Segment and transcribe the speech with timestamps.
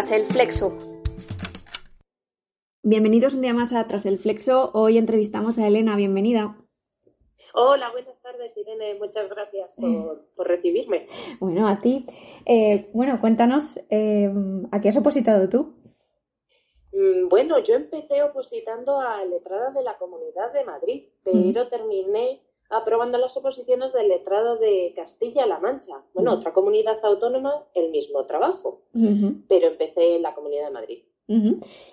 [0.00, 0.78] Tras el Flexo.
[2.82, 4.70] Bienvenidos un día más a Tras el Flexo.
[4.72, 5.94] Hoy entrevistamos a Elena.
[5.94, 6.56] Bienvenida.
[7.52, 8.94] Hola, buenas tardes, Irene.
[8.94, 11.06] Muchas gracias por, recibirme.
[11.38, 12.06] Bueno, a ti.
[12.46, 14.32] Eh, bueno, cuéntanos, eh,
[14.72, 15.74] ¿a qué has opositado tú?
[16.92, 23.18] Mm, bueno, yo empecé opositando a letrada de la Comunidad de Madrid, pero terminé aprobando
[23.18, 26.02] las oposiciones del letrado de Castilla-La Mancha.
[26.14, 28.82] Bueno, otra comunidad autónoma, el mismo trabajo,
[29.48, 31.02] pero empecé en la Comunidad de Madrid.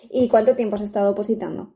[0.09, 1.73] ¿Y cuánto tiempo has estado opositando?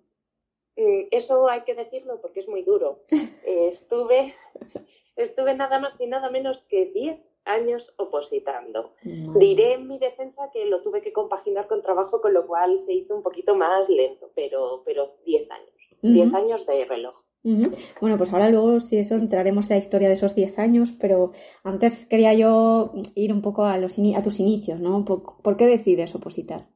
[0.78, 3.04] Mm, eso hay que decirlo porque es muy duro.
[3.44, 4.36] Eh, estuve,
[5.16, 8.94] estuve nada más y nada menos que 10 años opositando.
[9.04, 12.94] Diré en mi defensa que lo tuve que compaginar con trabajo, con lo cual se
[12.94, 15.74] hizo un poquito más lento, pero, pero 10 años.
[16.04, 17.16] 10 años de reloj.
[17.44, 21.32] Bueno, pues ahora luego, si eso, entraremos en la historia de esos 10 años, pero
[21.64, 25.04] antes quería yo ir un poco a, los a tus inicios, ¿no?
[25.06, 26.68] ¿Por qué decides opositar?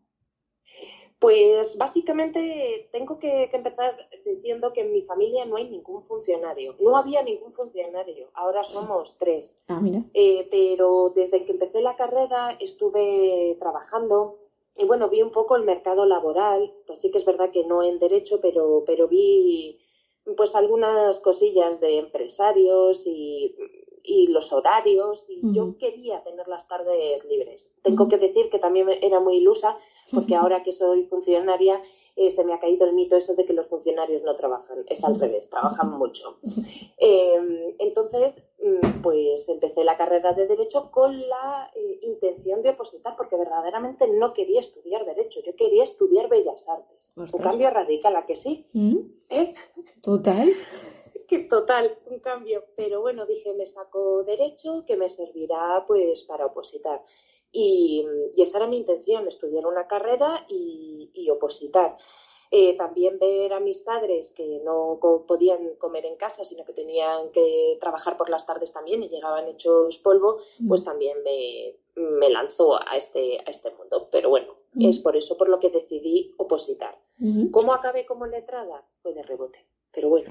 [1.19, 6.75] Pues básicamente tengo que, empezar diciendo que en mi familia no hay ningún funcionario.
[6.79, 9.57] No había ningún funcionario, ahora somos tres.
[9.67, 10.03] Ah, mira.
[10.13, 14.39] Eh, pero desde que empecé la carrera estuve trabajando
[14.77, 16.73] y bueno, vi un poco el mercado laboral.
[16.85, 19.79] Pues sí que es verdad que no en derecho, pero, pero vi
[20.37, 23.55] pues algunas cosillas de empresarios y
[24.05, 27.71] y los horarios y yo quería tener las tardes libres.
[27.81, 29.75] Tengo que decir que también era muy ilusa
[30.11, 31.81] porque ahora que soy funcionaria
[32.15, 34.85] eh, se me ha caído el mito eso de que los funcionarios no trabajan.
[34.87, 36.37] Es al revés, trabajan mucho.
[36.97, 43.15] Em, entonces, mm, pues empecé la carrera de Derecho con la eh, intención de opositar
[43.17, 47.13] porque verdaderamente no quería estudiar Derecho, yo quería estudiar Bellas Artes.
[47.17, 48.65] Un cambio radical, ¿a que sí?
[49.29, 49.53] ¿Eh?
[50.01, 50.53] Total
[51.27, 52.63] que total, un cambio.
[52.75, 57.01] Pero bueno, dije, me saco derecho que me servirá pues para opositar.
[57.57, 58.05] Y,
[58.37, 61.97] esa era mi intención, estudiar una carrera y, opositar.
[62.51, 67.31] Eh, también ver a mis padres que no podían comer en casa, sino que tenían
[67.31, 72.75] que trabajar por las tardes también y llegaban hechos polvo, pues también me, me lanzó
[72.75, 74.07] a este, a este mundo.
[74.11, 76.95] Pero bueno, es por eso por lo que decidí opositar.
[77.51, 78.85] ¿Cómo acabé como letrada?
[79.01, 80.29] Fue de rebote pero bueno.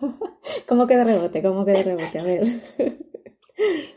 [0.66, 1.42] ¿Cómo que de rebote?
[1.42, 2.18] ¿Cómo que de rebote?
[2.18, 2.62] A ver.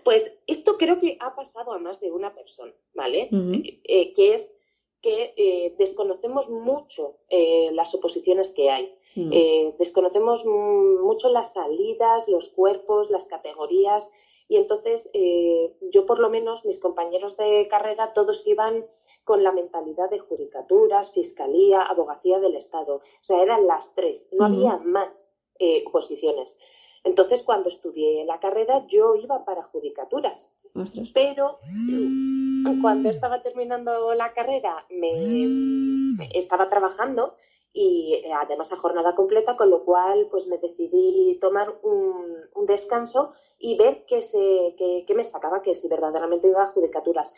[0.04, 3.30] Pues esto creo que ha pasado a más de una persona, ¿vale?
[3.84, 4.54] Eh, que es
[5.02, 8.94] que eh, desconocemos mucho eh, las oposiciones que hay.
[9.18, 9.78] Mm.
[9.80, 14.12] desconocemos mucho las salidas, los cuerpos, las categorías.
[14.50, 15.10] Y entonces,
[15.90, 18.86] yo por lo menos, mis compañeros de carrera, todos iban
[19.26, 22.96] con la mentalidad de judicaturas, fiscalía, abogacía del Estado.
[22.98, 25.28] O sea, eran las tres, no había más
[25.58, 26.58] eh, oposiciones.
[27.06, 30.52] Entonces, cuando estudié la carrera, yo iba para judicaturas.
[31.14, 31.60] Pero
[32.82, 37.36] cuando estaba terminando la carrera, me estaba trabajando
[37.76, 42.26] y eh, además a jornada completa, con lo cual pues me decidí tomar un,
[42.66, 47.32] descanso y ver qué, se, qué, me sacaba, que si verdaderamente iba a judicaturas.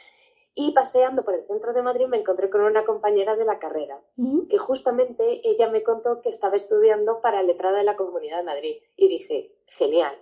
[0.59, 4.01] Y paseando por el centro de Madrid me encontré con una compañera de la carrera,
[4.49, 8.75] que justamente ella me contó que estaba estudiando para letrada de la Comunidad de Madrid.
[8.95, 10.15] Y dije, genial,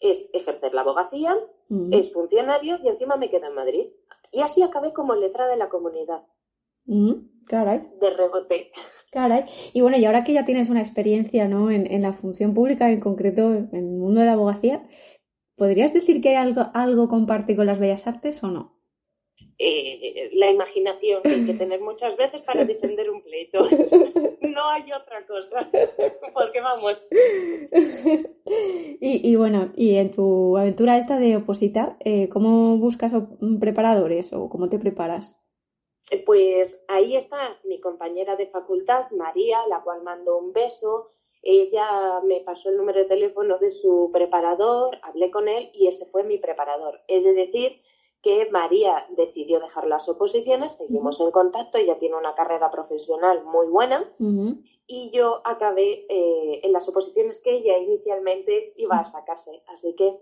[0.00, 1.36] es ejercer la abogacía,
[1.90, 3.86] es funcionario y encima me quedo en Madrid.
[4.32, 6.22] Y así acabé como letrada de la comunidad.
[7.46, 7.86] Caray.
[8.00, 8.70] De rebote.
[9.12, 9.44] Caray.
[9.74, 11.70] Y bueno, y ahora que ya tienes una experiencia ¿no?
[11.70, 14.88] en, en la función pública, en concreto en el mundo de la abogacía,
[15.54, 18.75] ¿podrías decir que hay algo, algo comparte con las bellas artes o no?
[19.58, 23.60] Eh, la imaginación que hay que tener muchas veces para defender un pleito.
[24.56, 25.68] No hay otra cosa,
[26.32, 27.06] porque vamos.
[29.00, 33.12] Y, bueno, y en tu aventura esta de opositar, eh, ¿cómo buscas
[33.60, 35.36] preparadores o cómo te preparas?
[36.10, 41.08] Eh, pues ahí está mi compañera de facultad, María, la cual mando un beso.
[41.42, 46.06] Ella me pasó el número de teléfono de su preparador, hablé con él y ese
[46.06, 47.00] fue mi preparador.
[47.08, 47.82] He de decir
[48.26, 53.68] que María decidió dejar las oposiciones, seguimos en contacto, ella tiene una carrera profesional muy
[53.68, 54.04] buena
[54.88, 60.18] y yo acabé eh, en las oposiciones que ella inicialmente iba a sacarse, así que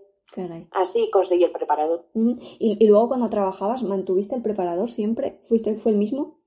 [0.69, 2.05] así conseguí el preparador.
[2.13, 5.39] ¿Y, ¿Y, luego cuando trabajabas, mantuviste el preparador siempre?
[5.41, 6.37] ¿Fuiste, ¿Fue el mismo?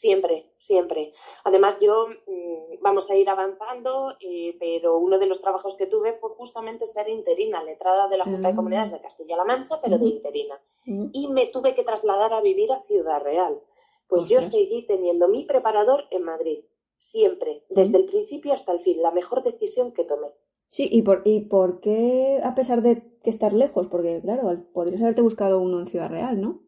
[0.00, 1.12] Siempre, siempre.
[1.44, 6.14] Además, yo mm, vamos a ir avanzando, eh, pero uno de los trabajos que tuve
[6.14, 10.06] fue justamente ser interina, letrada de la Junta de Comunidades de Castilla-La Mancha, pero de
[10.06, 10.58] interina.
[10.86, 13.60] Y me tuve que trasladar a vivir a Ciudad Real.
[14.08, 16.60] Pues yo seguí teniendo mi preparador en Madrid,
[16.96, 20.28] siempre, desde el principio hasta el fin, la mejor decisión que tomé.
[20.68, 23.86] Sí, ¿y por, ¿y por qué, a pesar de que estar lejos?
[23.88, 26.62] Porque, claro, podrías haberte buscado uno en Ciudad Real, ¿no?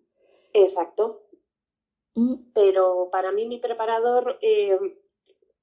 [0.52, 1.22] Exacto.
[2.54, 4.78] Pero para mí mi preparador, eh,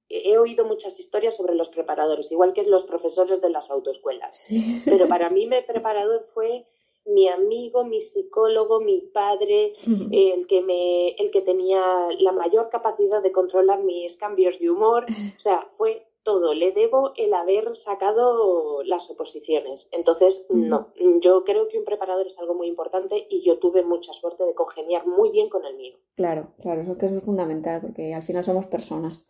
[0.10, 4.48] he oído muchas historias sobre los preparadores, igual que los profesores de las autoescuelas.
[4.86, 6.66] Pero para mí mi preparador fue
[7.06, 9.74] mi amigo, mi psicólogo, mi padre,
[10.12, 11.82] el que me, el que tenía
[12.20, 15.06] la mayor capacidad de controlar mis cambios de humor.
[15.38, 16.54] O sea, fue todo.
[16.54, 19.90] Le debo el haber sacado las oposiciones.
[19.92, 20.94] Entonces, no.
[21.22, 24.54] Yo creo que un preparador es algo muy importante y yo tuve mucha suerte de
[24.54, 25.98] congeniar muy bien con el mío.
[26.16, 29.28] Claro, claro, eso que es fundamental, porque al final somos personas.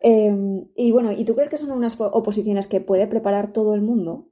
[0.00, 3.80] Em, y bueno, ¿y tú crees que son unas oposiciones que puede preparar todo el
[3.80, 4.26] mundo?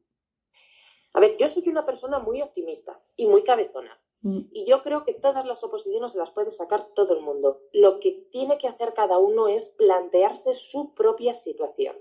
[1.14, 4.01] A ver, yo soy una persona muy optimista y muy cabezona.
[4.22, 4.40] Mm.
[4.52, 7.60] Y yo creo que todas las oposiciones las puede sacar todo el mundo.
[7.72, 11.96] Lo que tiene que hacer cada uno es plantearse su propia situación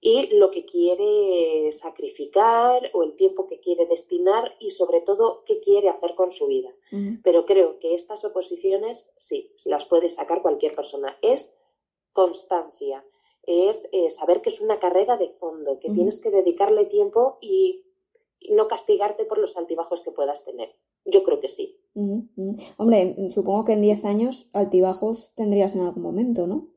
[0.00, 5.60] y lo que quiere sacrificar o el tiempo que quiere destinar y sobre todo qué
[5.60, 6.70] quiere hacer con su vida.
[6.90, 7.22] Mm.
[7.22, 11.16] Pero creo que estas oposiciones sí, las puede sacar cualquier persona.
[11.22, 11.54] Es
[12.12, 13.04] constancia,
[13.42, 15.94] es eh, saber que es una carrera de fondo, que mm.
[15.94, 17.84] tienes que dedicarle tiempo y
[18.50, 20.74] no castigarte por los altibajos que puedas tener.
[21.06, 21.76] Yo creo que sí.
[22.76, 26.68] Hombre, supongo que en 10 años altibajos tendrías en algún momento, ¿no?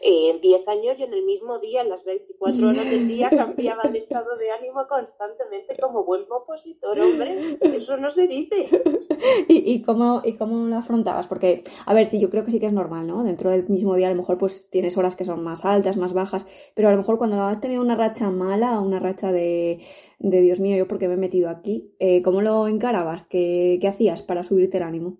[0.00, 3.82] En 10 años y en el mismo día, en las 24 horas del día, cambiaba
[3.90, 7.58] de estado de ánimo constantemente como buen opositor, hombre.
[7.60, 8.68] Eso no se dice.
[9.48, 11.26] ¿Y, cómo, ¿Y cómo lo afrontabas?
[11.26, 13.24] Porque, a ver, sí, yo creo que sí que es normal, ¿no?
[13.24, 16.12] Dentro del mismo día a lo mejor pues tienes horas que son más altas, más
[16.12, 19.80] bajas, pero a lo mejor cuando has tenido una racha mala, una racha de,
[20.18, 23.26] de Dios mío, yo porque me he metido aquí, eh, ¿cómo lo encarabas?
[23.26, 25.18] ¿Qué, ¿Qué hacías para subirte el ánimo?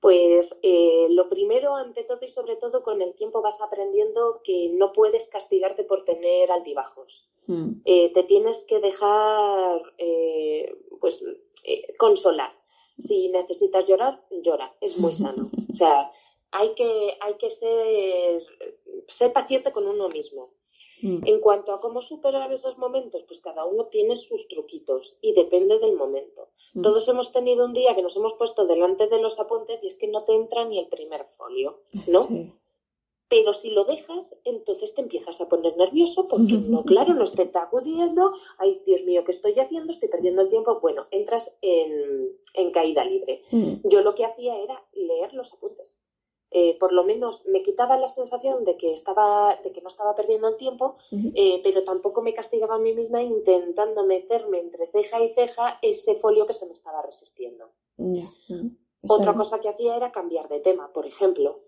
[0.00, 4.68] Pues eh, lo primero, ante todo y sobre todo, con el tiempo vas aprendiendo que
[4.70, 7.28] no puedes castigarte por tener altibajos.
[7.46, 7.80] Hmm.
[7.84, 11.24] Eh, te tienes que dejar, eh, pues,
[11.98, 12.52] consolar.
[12.98, 14.72] Si necesitas llorar, llora.
[14.80, 15.50] Es muy sano.
[15.72, 16.10] O sea,
[16.50, 18.42] hay que, hay que ser,
[19.08, 20.50] ser paciente con uno mismo.
[21.02, 21.20] Mm.
[21.26, 25.78] En cuanto a cómo superar esos momentos, pues cada uno tiene sus truquitos y depende
[25.78, 26.48] del momento.
[26.74, 26.82] Mm.
[26.82, 29.94] Todos hemos tenido un día que nos hemos puesto delante de los apuntes y es
[29.94, 32.28] que no te entra ni el primer folio, ¿no?
[33.28, 37.42] Pero si lo dejas, entonces te empiezas a poner nervioso porque no, claro, no te
[37.42, 39.92] está acudiendo, ay, Dios mío, ¿qué estoy haciendo?
[39.92, 40.80] Estoy perdiendo el tiempo.
[40.80, 43.42] Bueno, entras en, en caída libre.
[43.50, 43.88] Mm.
[43.88, 45.96] Yo lo que hacía era leer los apuntes.
[46.50, 50.14] Eh, por lo menos me quitaba la sensación de que estaba, de que no estaba
[50.14, 55.22] perdiendo el tiempo, eh, pero tampoco me castigaba a mí misma intentando meterme entre ceja
[55.22, 57.70] y ceja ese folio que se me estaba resistiendo.
[59.06, 61.60] Otra cosa que hacía era cambiar de tema, por ejemplo.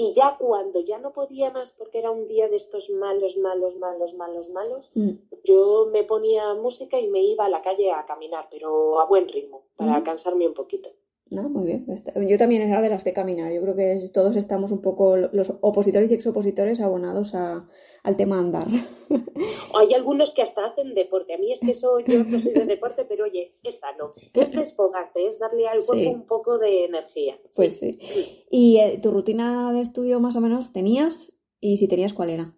[0.00, 3.76] Y ya cuando ya no podía más porque era un día de estos malos, malos,
[3.76, 5.10] malos, malos, malos, mm.
[5.42, 9.26] yo me ponía música y me iba a la calle a caminar, pero a buen
[9.26, 10.90] ritmo, para cansarme un poquito.
[11.30, 11.86] No, muy bien.
[12.26, 13.52] Yo también era de las de caminar.
[13.52, 17.68] Yo creo que todos estamos un poco, los opositores y exopositores, abonados a,
[18.02, 18.66] al tema andar.
[19.74, 21.34] Hay algunos que hasta hacen deporte.
[21.34, 24.12] A mí es que eso, yo no soy de deporte, pero oye, es sano.
[24.32, 27.38] Es desfogarte, es darle al cuerpo un poco de energía.
[27.54, 27.98] Pues sí.
[28.50, 31.34] ¿Y eh, tu rutina de estudio más o menos tenías?
[31.60, 32.54] Y si tenías, ¿cuál era?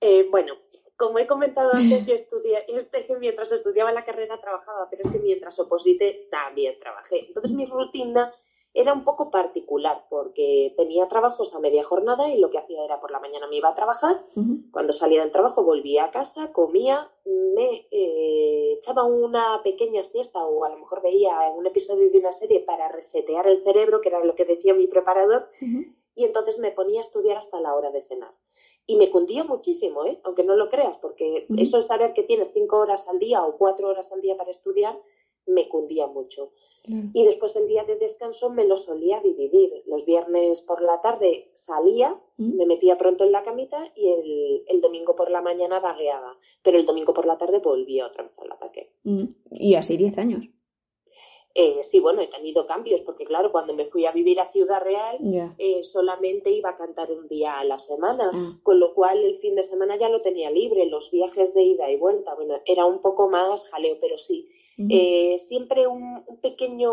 [0.00, 0.52] Eh, bueno,
[0.96, 5.18] como he comentado antes, yo estudié, este, mientras estudiaba la carrera trabajaba, pero es que
[5.18, 7.26] mientras oposite también trabajé.
[7.26, 8.32] Entonces mi rutina
[8.76, 13.00] era un poco particular porque tenía trabajos a media jornada y lo que hacía era
[13.00, 14.22] por la mañana me iba a trabajar,
[14.70, 20.62] cuando salía del trabajo volvía a casa, comía, me eh, echaba una pequeña siesta o
[20.66, 24.22] a lo mejor veía un episodio de una serie para resetear el cerebro, que era
[24.22, 25.48] lo que decía mi preparador,
[26.14, 28.34] y entonces me ponía a estudiar hasta la hora de cenar.
[28.86, 30.20] Y me cundía muchísimo, ¿eh?
[30.22, 33.56] aunque no lo creas, porque eso es saber que tienes cinco horas al día o
[33.56, 34.96] cuatro horas al día para estudiar,
[35.46, 36.52] me cundía mucho.
[36.84, 39.82] Y después el día de descanso me lo solía dividir.
[39.86, 44.80] Los viernes por la tarde salía, me metía pronto en la camita y el, el,
[44.80, 46.36] domingo por la mañana vagueaba.
[46.62, 48.92] Pero el domingo por la tarde volvía otra vez al ataque.
[49.50, 50.48] Y así diez años.
[51.58, 54.82] Eh, sí, bueno, he tenido cambios, porque claro, cuando me fui a vivir a Ciudad
[54.82, 55.16] Real,
[55.56, 58.58] eh, solamente iba a cantar un día a la semana, ah.
[58.62, 61.90] con lo cual el fin de semana ya lo tenía libre, los viajes de ida
[61.90, 64.50] y vuelta, bueno, era un poco más jaleo, pero sí,
[64.90, 66.92] eh, siempre un, pequeño,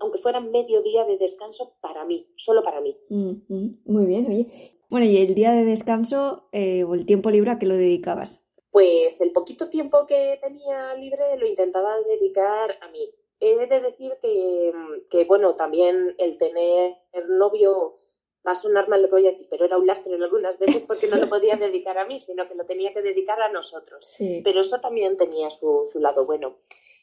[0.00, 2.94] aunque fuera medio día de descanso para mí, solo para mí.
[3.08, 4.46] Muy bien, oye.
[4.90, 8.42] Bueno, y el día de descanso o el tiempo libre, ¿a qué lo dedicabas?
[8.70, 13.08] Pues el poquito tiempo que tenía libre lo intentaba dedicar a mí
[13.44, 16.96] He de decir que, bueno, también el tener
[17.28, 17.98] novio
[18.46, 20.56] va a sonar mal lo que voy a decir, pero era un lastre en algunas
[20.60, 23.48] veces porque no lo podía dedicar a mí, sino que lo tenía que dedicar a
[23.48, 24.14] nosotros.
[24.44, 26.54] Pero eso también tenía su, su lado bueno.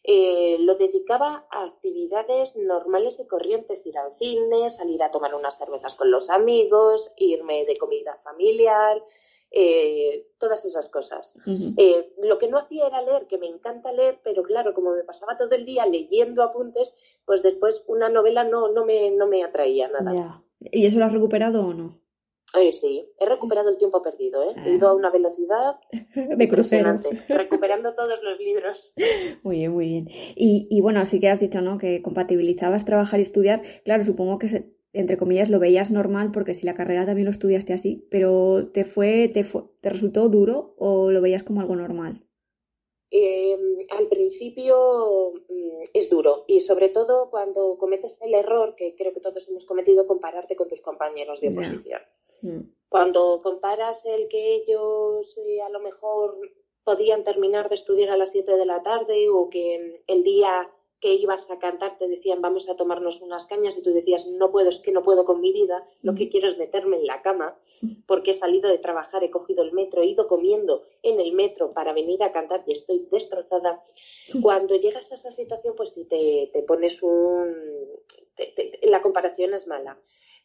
[0.04, 5.58] eh, lo dedicaba a actividades normales y corrientes, ir al cine, salir a tomar unas
[5.58, 9.04] cervezas con los amigos, irme de comida familiar,
[9.52, 11.34] eh, todas esas cosas.
[11.46, 15.04] Eh, lo que no hacía era leer, que me encanta leer, pero claro, como me
[15.04, 16.94] pasaba todo el día leyendo apuntes,
[17.26, 20.44] pues después una novela no, no, me, no me atraía nada.
[20.60, 22.00] ¿Y eso lo has recuperado o no?
[22.58, 24.56] Eh, sí, he recuperado el tiempo perdido, ¿eh?
[24.66, 25.76] he ido a una velocidad
[26.16, 28.92] de crucero, recuperando todos los libros.
[29.44, 30.10] Muy bien, muy bien.
[30.36, 31.78] Y, y bueno, así que has dicho, ¿no?
[31.78, 33.62] Que compatibilizabas trabajar y estudiar.
[33.86, 37.32] Claro, supongo que se, entre comillas, lo veías normal porque si la carrera también lo
[37.32, 42.26] estudiaste así, pero ¿te fue, te, te resultó duro o lo veías como algo normal?
[43.12, 49.14] Em, al principio mm, es duro y sobre todo cuando cometes el error que creo
[49.14, 52.02] que todos hemos cometido, compararte con tus compañeros de oposición.
[52.42, 52.60] Mm.
[52.88, 56.38] Cuando comparas el que ellos eh, a lo mejor
[56.84, 60.70] podían terminar de estudiar a las 7 de la tarde o que el día
[61.00, 64.52] que ibas a cantar te decían vamos a tomarnos unas cañas y tú decías no
[64.52, 67.22] puedo, es que no puedo con mi vida, lo que quiero es meterme en la
[67.22, 67.56] cama
[68.06, 71.72] porque he salido de trabajar, he cogido el metro, he ido comiendo en el metro
[71.72, 73.82] para venir a cantar y estoy destrozada.
[74.42, 77.56] Cuando llegas a esa situación pues si te, te pones un...
[78.82, 79.98] la comparación es mala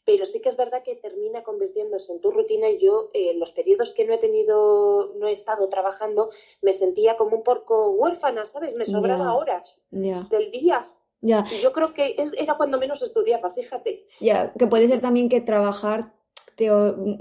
[0.05, 3.39] pero sí que es verdad que termina convirtiéndose en tu rutina y yo en eh,
[3.39, 6.31] los periodos que no he tenido, no he estado trabajando,
[6.63, 8.75] me sentía como un porco huérfana, ¿sabes?
[8.75, 10.91] Me sobraba horas del día.
[11.21, 11.45] Ya.
[11.51, 14.07] Y yo creo que era cuando menos estudiaba, fíjate.
[14.21, 16.13] Ya, que puede ser también que trabajar
[16.57, 16.71] te,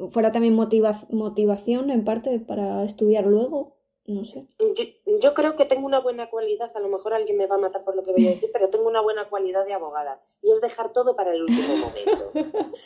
[0.10, 3.78] fuera también motivación en parte para estudiar luego.
[4.06, 4.46] No sé.
[5.22, 7.84] Yo, creo que tengo una buena cualidad, a lo mejor alguien me va a matar
[7.84, 10.60] por lo que voy a decir, pero tengo una buena cualidad de abogada y es
[10.60, 12.32] dejar todo para el último momento.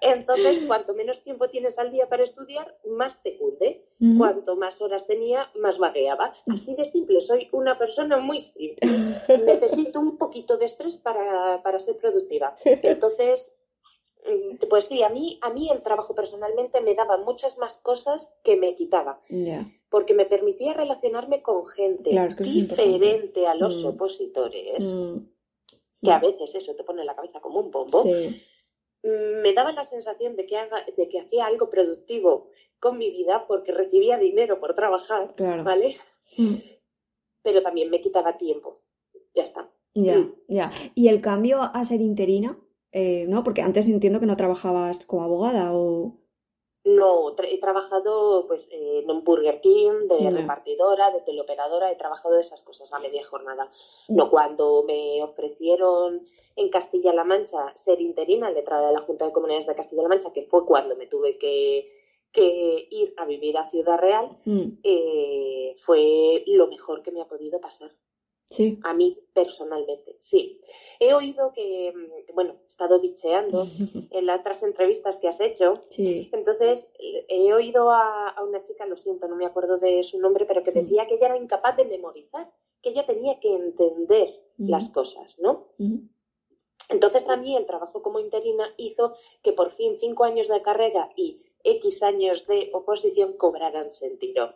[0.00, 3.82] Entonces, cuanto menos tiempo tienes al día para estudiar, más te cunde.
[4.18, 6.34] Cuanto más horas tenía, más vagueaba.
[6.52, 8.78] Así de simple, soy una persona muy simple.
[9.46, 12.56] Necesito un poquito de estrés para, para ser productiva.
[12.64, 13.65] Entonces, mm,
[14.68, 18.56] pues sí, a mí, a mí el trabajo personalmente me daba muchas más cosas que
[18.56, 19.20] me quitaba
[19.88, 23.86] porque me permitía relacionarme con gente diferente a los mm.
[23.86, 25.16] opositores, mm.
[26.02, 28.04] que a veces eso te pone la cabeza como un bombo.
[28.04, 33.10] Mm, me daba la sensación de que, haga, de que hacía algo productivo con mi
[33.10, 35.96] vida porque recibía dinero por trabajar, ¿vale?
[37.42, 38.82] Pero también me quitaba tiempo.
[39.34, 39.70] Ya está.
[39.94, 40.72] Ya, ya.
[40.94, 42.58] ¿Y el cambio a ser interina?
[42.92, 43.42] Eh, ¿No?
[43.42, 46.18] Porque antes entiendo que no trabajabas como abogada o...
[46.84, 52.42] No, he trabajado pues en un Burger King, de repartidora, de teleoperadora, he trabajado de
[52.42, 53.68] esas cosas a media jornada.
[54.08, 56.22] No cuando me ofrecieron
[56.54, 60.44] en Castilla-La Mancha ser interina, letrada de la Junta de Comunidades de Castilla-La Mancha, que
[60.44, 61.92] fue cuando me tuve que,
[62.90, 64.78] ir a vivir a Ciudad Real, mm.
[64.84, 67.90] eh, fue lo mejor que me ha podido pasar.
[68.48, 68.78] Sí.
[68.84, 70.60] A mí personalmente, sí.
[71.00, 73.64] He oído que, mm, bueno, he estado bicheando
[74.10, 75.82] en las otras entrevistas que has hecho.
[75.90, 76.30] Sí.
[76.32, 80.62] Entonces, he oído a, una chica, lo siento, no me acuerdo de su nombre, pero
[80.62, 82.48] que decía que ella era incapaz de memorizar,
[82.82, 85.66] que ella tenía que entender las cosas, ¿no?
[86.88, 91.10] Entonces, a mí el trabajo como interina hizo que por fin cinco años de carrera
[91.16, 94.54] y X años de oposición cobraran sentido.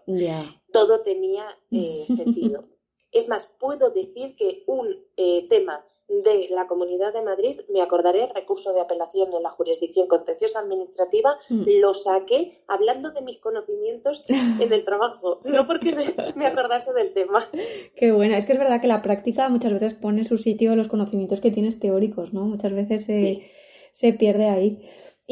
[0.73, 2.64] Todo tenía eh, sentido.
[3.12, 8.26] Es más, puedo decir que un eh, tema de la Comunidad de Madrid, me acordaré,
[8.35, 11.62] recurso de apelación en la jurisdicción contenciosa administrativa, mm.
[11.81, 15.95] lo saqué hablando de mis conocimientos en el trabajo, no porque
[16.35, 17.49] me acordase del tema.
[17.95, 20.75] Qué buena, es que es verdad que la práctica muchas veces pone en su sitio
[20.75, 22.45] los conocimientos que tienes teóricos, ¿no?
[22.45, 24.81] Muchas veces se, pierde ahí.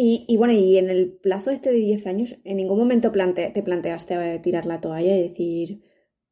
[0.00, 4.38] Y, bueno, y en el plazo este de 10 años, ¿en ningún momento te planteaste
[4.38, 5.80] tirar la toalla y decir,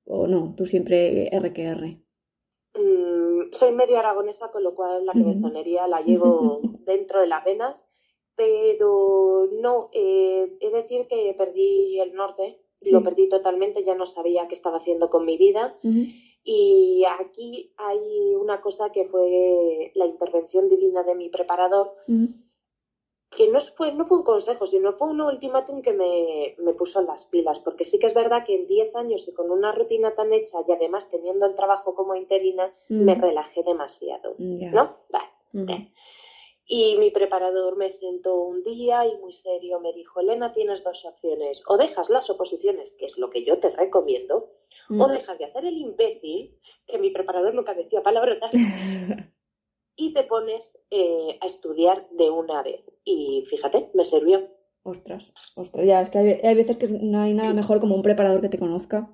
[0.06, 1.98] o no, tú siempre RQR?
[2.74, 7.84] Mm, soy medio aragonesa, con lo cual la cabezonería la llevo dentro de las venas,
[8.34, 14.46] pero no, eh, he decir que perdí el norte, lo perdí totalmente, ya no sabía
[14.46, 15.78] qué estaba haciendo con mi vida.
[16.44, 21.94] Y aquí hay una cosa que fue la intervención divina de mi preparador,
[23.30, 27.02] que no fue, no fue un consejo, sino fue un ultimátum que me, me, puso
[27.02, 30.14] las pilas, porque sí que es verdad que en 10 años y con una rutina
[30.14, 33.20] tan hecha y además teniendo el trabajo como interina, me mm.
[33.20, 34.96] relajé demasiado, ¿no?
[35.10, 35.92] Vale.
[36.68, 41.04] Y mi preparador me sentó un día y muy serio me dijo, Elena, tienes dos
[41.04, 44.50] opciones, o dejas las oposiciones, que es lo que yo te recomiendo,
[44.90, 45.12] o mm.
[45.12, 46.56] dejas de hacer el imbécil,
[46.86, 48.50] que mi preparador nunca decía palabrotas,
[49.96, 52.84] y te pones eh, a estudiar de una vez.
[53.04, 54.48] Y fíjate, me sirvió.
[54.82, 55.24] Ostras,
[55.56, 58.48] ostras, ya, es que hay, veces que no hay nada mejor como un preparador que
[58.48, 59.10] te conozca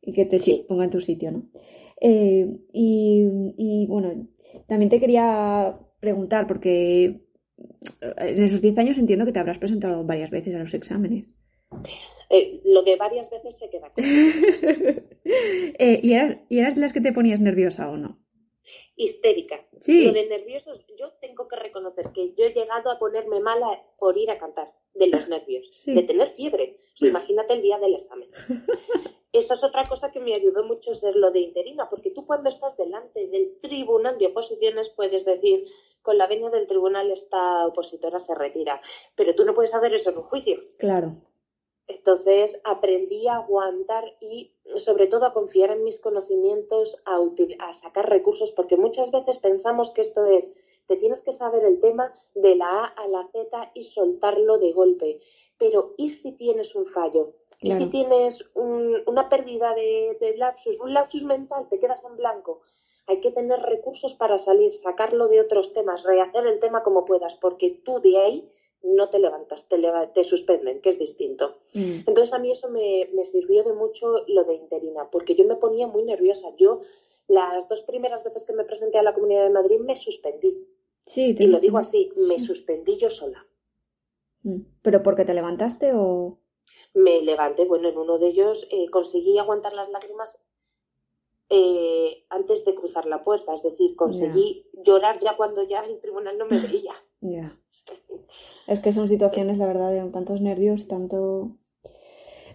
[0.00, 1.42] y que te ponga en tu sitio, ¿no?
[2.00, 4.26] Eh, y, bueno,
[4.66, 7.26] también te quería preguntar, porque
[8.16, 11.26] en esos 10 años entiendo que te habrás presentado varias veces a los exámenes.
[12.30, 13.92] Eh, lo de varias veces se queda
[15.78, 18.21] eh, ¿y, eras, ¿Y eras de las que te ponías nerviosa o no?
[19.04, 19.64] Histérica.
[19.86, 24.16] Lo de nerviosos, yo tengo que reconocer que yo he llegado a ponerme mala por
[24.16, 26.78] ir a cantar, de los nervios, de tener fiebre.
[27.00, 28.28] imagínate el día del examen.
[29.32, 32.50] Esa es otra cosa que me ayudó mucho ser lo de interina, porque tú cuando
[32.50, 35.64] estás delante del tribunal de oposiciones puedes decir,
[36.02, 38.80] con la venia del tribunal esta opositora se retira,
[39.14, 40.58] pero tú no puedes hacer eso en un juicio.
[40.78, 41.16] Claro.
[41.88, 47.18] Entonces aprendí a aguantar y sobre todo a confiar en mis conocimientos, a,
[47.58, 50.52] a sacar recursos, porque muchas veces pensamos que esto es,
[50.86, 54.72] te tienes que saber el tema de la A a la Z y soltarlo de
[54.72, 55.20] golpe.
[55.58, 57.34] Pero ¿y si tienes un fallo?
[57.60, 62.60] ¿Y si tienes una pérdida de, de lapsus, un lapsus mental, te quedas en blanco?
[63.06, 67.36] Hay que tener recursos para salir, sacarlo de otros temas, rehacer el tema como puedas,
[67.36, 68.50] porque tú de ahí
[68.82, 69.76] no te levantas, te,
[70.14, 71.58] te suspenden, que es distinto.
[71.74, 72.00] Mm.
[72.06, 75.86] Entonces a mí eso me, sirvió de mucho lo de interina, porque yo me ponía
[75.86, 76.48] muy nerviosa.
[76.56, 76.80] Yo
[77.28, 80.66] las dos primeras veces que me presenté a la Comunidad de Madrid me suspendí.
[81.06, 83.46] Sí, y lo digo así, me suspendí yo sola.
[84.42, 84.60] Mm.
[84.82, 86.38] ¿Pero porque te levantaste o...?
[86.94, 90.38] Me levanté, bueno, en uno de ellos eh, conseguí aguantar las lágrimas
[91.48, 96.36] eh, antes de cruzar la puerta, es decir, conseguí llorar ya cuando ya el tribunal
[96.36, 96.94] no me veía.
[97.22, 97.56] Ya.
[98.66, 101.56] Es que son situaciones, la verdad, de tantos nervios, tanto...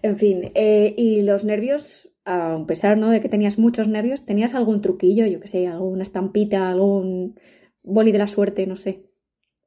[0.02, 3.10] En fin, eh, y los nervios, a pesar ¿no?
[3.10, 7.40] de que tenías muchos nervios, ¿tenías algún truquillo, yo que sé, alguna estampita, algún
[7.82, 9.02] boli de la suerte, no sé?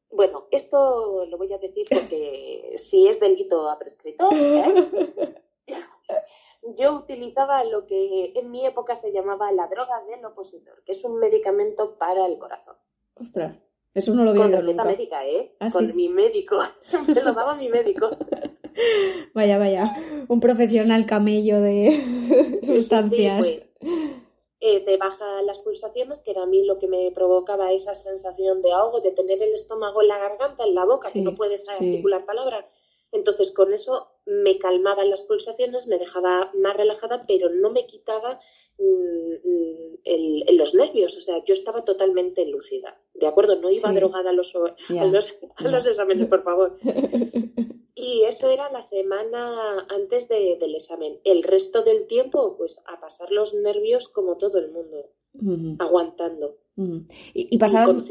[0.09, 5.35] Bueno, esto lo voy a decir porque si es delito a prescrito, ¿eh?
[6.77, 11.03] yo utilizaba lo que en mi época se llamaba la droga del opositor, que es
[11.03, 12.75] un medicamento para el corazón.
[13.15, 13.70] Ostras.
[13.93, 15.51] Eso no lo había Con receta médica, ¿eh?
[15.59, 16.59] ¿Ah, Con mi médico.
[17.07, 18.09] Me lo daba mi médico.
[19.33, 19.93] Vaya, vaya.
[20.29, 23.45] Un profesional camello de sustancias.
[23.45, 24.09] Sí, pues,
[24.61, 28.61] eh, te baja las pulsaciones, que era a mí lo que me provocaba esa sensación
[28.61, 31.67] de ahogo, de tener el estómago en la garganta, en la boca, que no puedes
[31.67, 32.65] articular palabras.
[33.11, 38.39] Entonces, con eso me calmaban las pulsaciones, me dejaba más relajada, pero no me quitaba
[38.81, 43.55] Mm, mm, los nervios, o sea, yo estaba totalmente lúcida, ¿de acuerdo?
[43.55, 46.77] No iba drogada a los, a, los, exámenes, por favor.
[47.93, 51.19] Y eso era la semana antes del examen.
[51.23, 55.11] El resto del tiempo, pues a pasar los nervios como todo el mundo,
[55.77, 56.57] aguantando.
[57.35, 58.09] ¿Y, pasabas,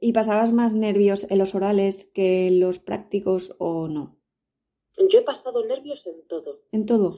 [0.00, 4.18] ¿Y pasabas más nervios en los orales que en los prácticos o no?
[5.08, 6.60] Yo he pasado nervios en todo.
[6.70, 7.16] ¿En todo?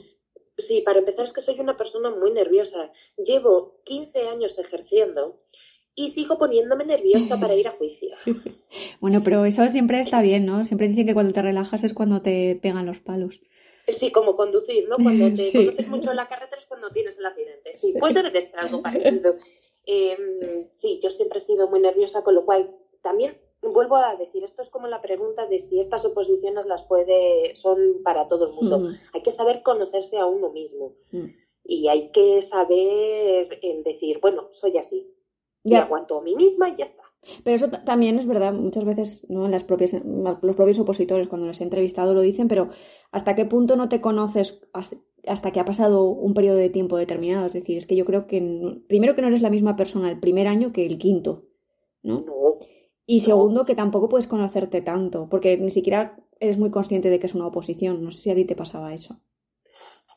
[0.59, 2.91] Sí, para empezar es que soy una persona muy nerviosa.
[3.17, 5.41] Llevo 15 años ejerciendo
[5.95, 8.15] y sigo poniéndome nerviosa para ir a juicio.
[9.01, 10.65] bueno, pero eso siempre está bien, ¿no?
[10.65, 13.41] Siempre dicen que cuando te relajas es cuando te pegan los palos.
[13.89, 14.97] Sí, como conducir, ¿no?
[14.97, 17.75] Cuando te conoces mucho la carretera es cuando tienes el accidente.
[17.75, 19.37] Sí, pues debe de ser algo parecido.
[19.85, 22.71] Em, sí, yo siempre he sido muy nerviosa, con lo cual
[23.03, 23.37] también
[23.71, 28.03] vuelvo a decir, esto es como la pregunta de si estas oposiciones las puede, son
[28.03, 28.81] para todo el mundo.
[28.81, 28.89] Mm.
[29.15, 30.95] Hay que saber conocerse a uno mismo.
[31.13, 31.27] Mm.
[31.65, 35.09] Y hay que saber el decir, bueno, soy así.
[35.65, 37.05] Y aguanto a mí misma y ya está.
[37.45, 39.45] Pero eso también es verdad, muchas veces ¿no?
[39.45, 42.71] en las propias, los propios opositores cuando les he entrevistado lo dicen, pero
[43.13, 47.47] ¿hasta qué punto no te conoces hasta que ha pasado un periodo de tiempo determinado?
[47.47, 50.19] Es decir, es que yo creo que primero que no eres la misma persona el
[50.19, 51.45] primer año que el quinto,
[52.03, 52.23] ¿no?
[52.23, 52.59] No,
[53.13, 57.27] y segundo, que tampoco puedes conocerte tanto, porque ni siquiera eres muy consciente de que
[57.27, 58.03] es una oposición.
[58.03, 59.19] No sé si a ti te pasaba eso.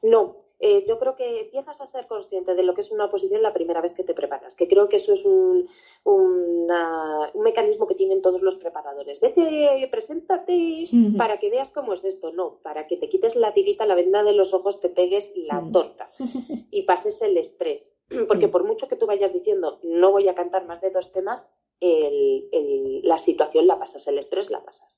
[0.01, 3.41] No, eh, yo creo que empiezas a ser consciente de lo que es una oposición
[3.41, 5.67] la primera vez que te preparas, que creo que eso es un,
[6.05, 9.19] un mecanismo que tienen todos los preparadores.
[9.19, 12.31] Vete, preséntate para que veas cómo es esto.
[12.31, 15.61] No, para que te quites la tirita, la venda de los ojos, te pegues la
[15.73, 16.09] torta
[16.71, 17.94] y pases el estrés.
[18.27, 21.49] Porque por mucho que tú vayas diciendo no voy a cantar más de dos temas,
[21.81, 24.97] la situación la pasas, el estrés la pasas.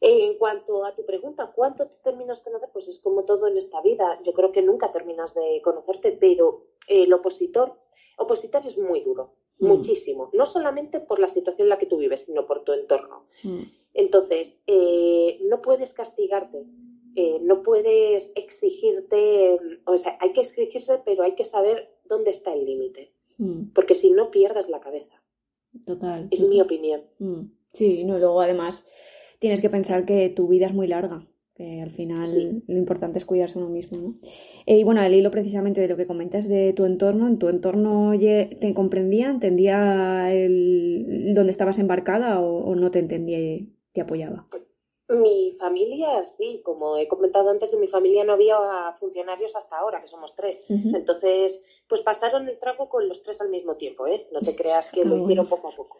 [0.00, 2.68] En cuanto a tu pregunta, ¿cuánto te terminas de conocer?
[2.72, 4.20] Pues es como todo en esta vida.
[4.24, 7.74] Yo creo que nunca terminas de conocerte, pero el opositor,
[8.18, 9.66] opositor es muy duro, mm.
[9.66, 10.30] muchísimo.
[10.34, 13.24] No solamente por la situación en la que tú vives, sino por tu entorno.
[13.42, 13.62] Mm.
[13.94, 16.66] Entonces, eh, no puedes castigarte,
[17.16, 22.52] eh, no puedes exigirte, o sea, hay que exigirse, pero hay que saber dónde está
[22.52, 23.10] el límite.
[23.38, 23.72] Mm.
[23.74, 25.22] Porque si no, pierdas la cabeza.
[25.86, 26.28] Total.
[26.30, 27.02] Es mi opinión.
[27.18, 27.50] Mm.
[27.72, 28.86] Sí, no, luego además
[29.38, 33.24] tienes que pensar que tu vida es muy larga, que al final lo importante es
[33.24, 34.14] cuidarse uno mismo, ¿no?
[34.66, 38.12] y bueno, al hilo precisamente de lo que comentas de tu entorno, ¿en tu entorno
[38.18, 44.46] te comprendía, entendía el, dónde estabas embarcada o, no te entendía y te apoyaba?
[45.08, 48.58] Mi familia, sí, como he comentado antes, en mi familia no había
[48.98, 50.64] funcionarios hasta ahora, que somos tres.
[50.68, 54.26] Entonces, pues pasaron el trago con los tres al mismo tiempo, ¿eh?
[54.32, 55.98] No te creas que lo ah, hicieron poco a poco.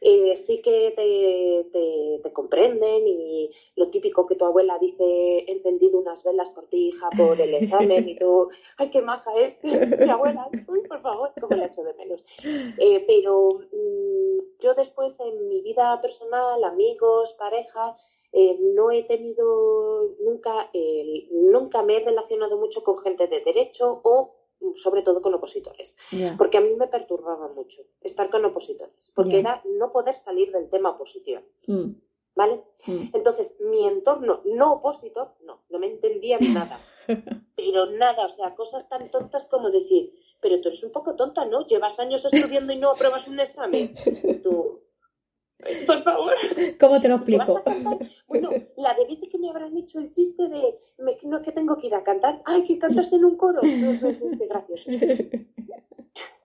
[0.00, 5.98] Eh, sí que te, te, comprenden y lo típico que tu abuela dice, he encendido
[5.98, 9.56] unas velas por ti, hija, por el examen y tú, ay, qué maja es,
[9.98, 12.22] mi abuela, uy, por favor, como le echo de menos.
[12.44, 17.96] Eh, pero mm, yo después en mi vida personal, amigos, pareja,
[18.32, 20.70] eh, no he tenido nunca,
[21.30, 24.34] nunca me he relacionado mucho con gente de derecho o
[24.74, 25.96] sobre todo con opositores,
[26.36, 30.68] porque a mí me perturbaba mucho estar con opositores, porque era no poder salir del
[30.68, 31.44] tema oposición.
[31.66, 31.92] Mm.
[32.34, 32.62] ¿Vale?
[32.86, 33.10] Mm.
[33.14, 36.80] Entonces, mi entorno no opositor, no, no me entendía nada.
[37.56, 41.44] pero nada, o sea, cosas tan tontas como decir, pero tú eres un poco tonta,
[41.44, 41.66] ¿no?
[41.66, 43.92] Llevas años estudiando y no apruebas un examen.
[44.44, 44.82] Tú,
[45.86, 46.32] por favor.
[46.78, 47.62] ¿Cómo te lo explico?
[48.26, 50.78] Bueno, la de veces que me habrán hecho el chiste de
[51.24, 53.60] no es que tengo que ir a cantar, ay, que cantas en un coro.
[53.62, 54.90] qué gracioso.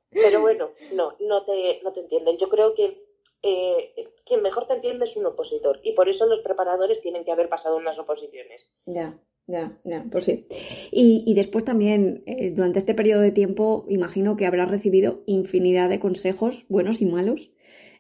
[0.10, 2.38] Pero bueno, no, no te, no te entienden.
[2.38, 3.04] Yo creo que
[3.42, 3.94] eh,
[4.26, 7.50] quien mejor te entiende es un opositor y por eso los preparadores tienen que haber
[7.50, 8.72] pasado unas oposiciones.
[8.86, 9.20] Ya.
[9.46, 10.48] Ya, ya, pues sí.
[10.90, 15.90] Y, y después también, eh, durante este periodo de tiempo, imagino que habrás recibido infinidad
[15.90, 17.52] de consejos, buenos y malos,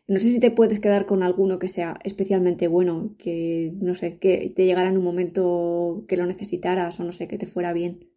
[0.07, 4.19] no sé si te puedes quedar con alguno que sea especialmente bueno, que no sé,
[4.19, 7.73] que te llegara en un momento que lo necesitaras o no sé, que te fuera
[7.73, 8.09] bien.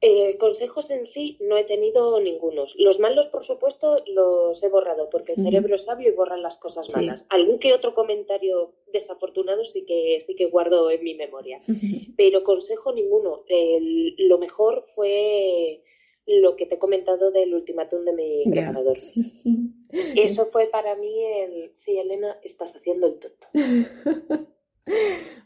[0.00, 2.72] Eh, consejos en sí no he tenido ningunos.
[2.78, 6.56] Los malos, por supuesto, los he borrado porque el cerebro es sabio y borra las
[6.56, 7.26] cosas malas.
[7.30, 11.58] Algún que otro comentario desafortunado sí que sí que guardo en mi memoria,
[12.16, 13.42] pero consejo ninguno.
[13.48, 15.82] lo mejor fue
[16.28, 18.98] lo que te he comentado del ultimátum de mi preparador.
[20.16, 23.48] Eso fue para mí el, sí, Elena, estás haciendo el tonto.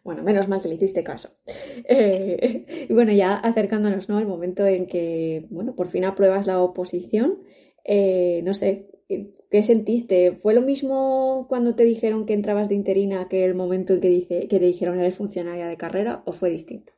[0.04, 1.30] Bueno, menos mal que le hiciste caso.
[1.46, 4.18] Eh, y bueno, ya acercándonos ¿no?
[4.18, 7.42] al momento en que, bueno, por fin apruebas la oposición,
[7.84, 10.32] eh, no sé, ¿qué sentiste?
[10.32, 14.08] ¿Fue lo mismo cuando te dijeron que entrabas de interina que el momento en que,
[14.08, 16.92] dice, que te dijeron eres funcionaria de carrera o fue distinto?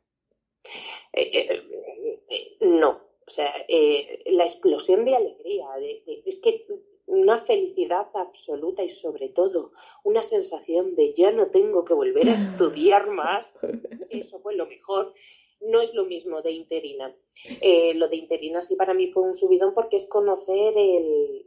[1.13, 1.49] Eh,
[2.61, 5.67] no, o sea, eh, la explosión de alegría,
[6.27, 6.67] es que
[7.07, 12.35] una felicidad absoluta y sobre todo una sensación de ya no tengo que volver a
[12.43, 13.53] estudiar más,
[14.11, 15.15] eso fue lo mejor.
[15.61, 17.15] No es lo mismo de interina.
[17.61, 21.47] Eh, lo de interina sí para mí fue un subidón porque es conocer el,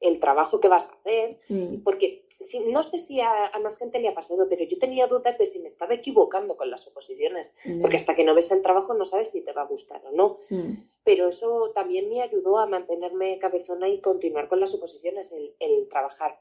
[0.00, 1.82] el, trabajo que vas a hacer, mm.
[1.82, 2.27] porque
[2.66, 5.58] no sé si a, más gente le ha pasado, pero yo tenía dudas de si
[5.58, 9.30] me estaba equivocando con las oposiciones, porque hasta que no ves el trabajo no sabes
[9.30, 10.36] si te va a gustar o no.
[10.50, 10.74] Mm.
[11.04, 16.38] Pero eso también me ayudó a mantenerme cabezona y continuar con las oposiciones, el, trabajar.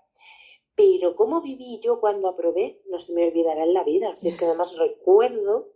[0.75, 4.15] Pero cómo viví yo cuando aprobé, no se me olvidará en la vida.
[4.15, 5.71] Si es que además recuerdo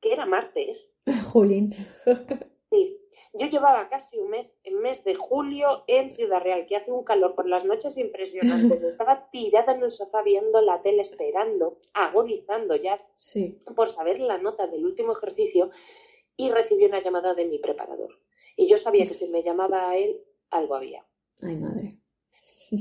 [0.00, 0.92] que era martes.
[1.32, 1.74] Jolín.
[3.36, 7.02] Yo llevaba casi un mes, en mes de julio, en Ciudad Real, que hace un
[7.02, 8.82] calor por las noches impresionantes.
[8.84, 12.96] Estaba tirada en el sofá viendo la tele, esperando, agonizando ya
[13.74, 15.70] por saber la nota del último ejercicio
[16.36, 18.20] y recibí una llamada de mi preparador.
[18.56, 20.20] Y yo sabía que si me llamaba a él,
[20.50, 21.04] algo había.
[21.42, 21.98] Ay, madre.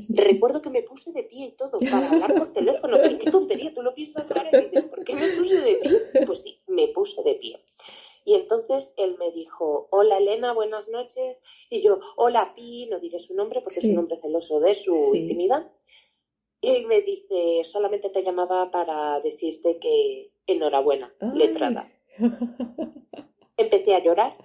[0.10, 2.98] Recuerdo que me puse de pie y todo para hablar por teléfono.
[3.02, 6.26] Pero qué tontería, tú lo piensas ahora y dices, ¿por qué me puse de pie?
[6.28, 7.60] Pues sí, me puse de pie.
[8.26, 11.38] Y entonces él me dijo, hola Elena, buenas noches.
[11.70, 15.16] Y yo, hola Pi, no diré su nombre porque es un hombre celoso de su
[15.16, 15.70] intimidad.
[16.62, 21.92] Y él me dice, solamente te llamaba para decirte que enhorabuena, letrada.
[23.58, 24.38] Empecé a llorar,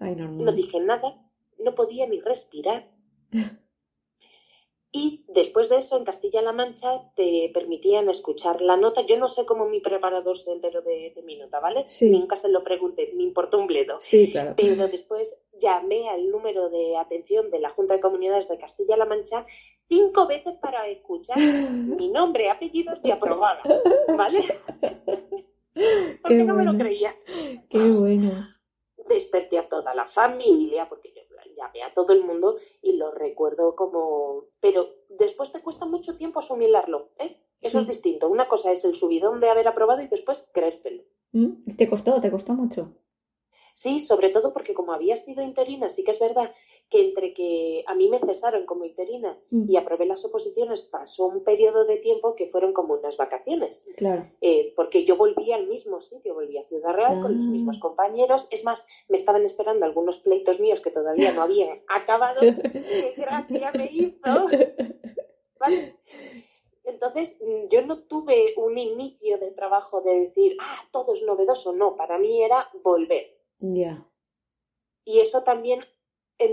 [0.00, 1.22] no dije nada,
[1.58, 2.88] no podía ni respirar.
[4.96, 9.04] Y después de eso, en Castilla-La Mancha te permitían escuchar la nota.
[9.04, 11.84] Yo no sé cómo mi preparador se enteró de, mi nota, ¿vale?
[11.86, 12.08] Sí.
[12.08, 13.98] Nunca se lo pregunté, me importó un bledo.
[14.00, 14.54] Sí, claro.
[14.56, 19.44] Pero después llamé al número de atención de la Junta de Comunidades de Castilla-La Mancha
[19.86, 21.36] cinco veces para escuchar
[21.70, 23.60] mi nombre, apellidos y aprobada,
[24.16, 24.46] ¿vale?
[26.22, 27.14] porque no me lo creía.
[27.68, 28.48] Qué bueno.
[29.10, 31.12] Desperté a toda la familia, porque
[31.56, 34.44] llamé a todo el mundo y lo recuerdo como...
[34.60, 37.40] Pero después te cuesta mucho tiempo asumirlo, ¿eh?
[37.60, 38.28] Eso es distinto.
[38.28, 41.02] Una cosa es el subidón de haber aprobado y después creértelo.
[41.32, 42.20] Mm, ¿Te costó?
[42.20, 42.92] ¿Te costó mucho?
[43.76, 46.50] Sí, sobre todo porque como había sido interina, sí que es verdad
[46.88, 49.70] que entre que a mí me cesaron como interina mm.
[49.70, 53.84] y aprobé las oposiciones, pasó un periodo de tiempo que fueron como unas vacaciones.
[53.98, 54.30] Claro.
[54.40, 57.82] Eh, porque yo volví al mismo sitio, volví a Ciudad Real con los mismos ah.
[57.82, 58.48] compañeros.
[58.50, 62.40] Es más, me estaban esperando algunos pleitos míos que todavía no habían acabado.
[62.40, 64.46] ¡Qué gracia me hizo!
[66.84, 71.74] Entonces, mm, yo no tuve un inicio de trabajo de decir, ah, todo es novedoso.
[71.74, 73.35] No, para mí era volver.
[73.58, 74.06] Ya.
[75.04, 75.80] Y eso también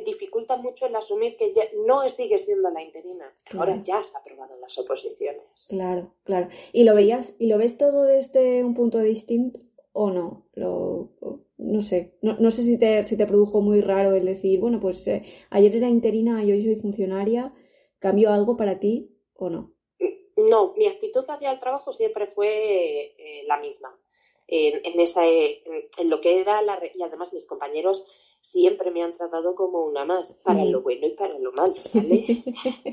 [0.05, 3.33] dificulta mucho el asumir que ya no sigue siendo la interina.
[3.57, 5.43] Ahora ya se ha aprobado las oposiciones.
[5.67, 6.47] Claro, claro.
[6.71, 9.59] ¿Y lo veías y lo ves todo desde un punto distinto
[9.91, 10.47] o no?
[10.53, 11.09] Lo,
[11.57, 15.05] no sé, no, sé si te, si te produjo muy raro el decir, bueno, pues
[15.07, 17.53] eh, ayer era interina y hoy soy funcionaria,
[17.99, 19.73] ¿cambió algo para ti o no?
[20.35, 23.97] No, mi actitud hacia el trabajo siempre fue eh, la misma.
[24.47, 28.05] En, esa, en, lo que era la, y además mis compañeros
[28.39, 32.43] siempre me han tratado como una más, para lo bueno y para lo malo, ¿vale?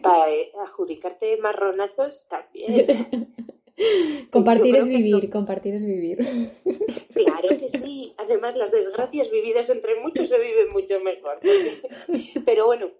[0.02, 3.34] para eh, adjudicarte marronazos también.
[4.30, 6.18] Compartir es vivir, compartir es vivir.
[7.14, 8.14] Claro que sí.
[8.16, 11.38] Además, las desgracias vividas entre muchos se viven mucho mejor.
[12.46, 12.90] Pero bueno,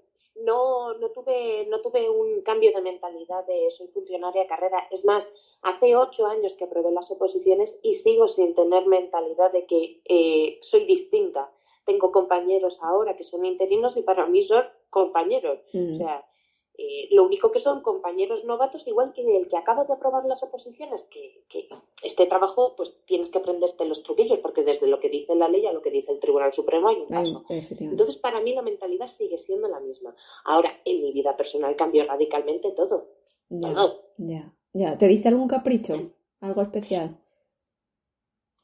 [0.45, 4.87] no, no, tuve, no tuve un cambio de mentalidad de soy funcionaria carrera.
[4.91, 5.31] Es más,
[5.63, 10.59] hace ocho años que aprobé las oposiciones y sigo sin tener mentalidad de que eh,
[10.63, 11.51] soy distinta
[11.85, 15.59] tengo compañeros ahora que son interinos y para mí son compañeros.
[15.75, 15.97] O mm.
[15.99, 16.25] sea,
[16.79, 20.43] eh, lo único que son compañeros novatos, igual que el que acaba de aprobar las
[20.43, 21.45] oposiciones, que,
[22.03, 25.67] este trabajo, pues tienes que aprenderte los truquillos, porque desde lo que dice la ley
[25.67, 27.45] a lo que dice el Tribunal Supremo hay un paso.
[27.49, 30.15] Entonces, para mí la mentalidad sigue siendo la misma.
[30.45, 33.09] Ahora, en mi vida personal cambió radicalmente todo.
[34.17, 34.97] Ya, ya.
[34.97, 36.13] ¿Te diste algún capricho?
[36.41, 37.19] ¿Algo especial?